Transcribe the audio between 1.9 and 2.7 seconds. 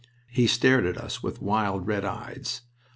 eyes.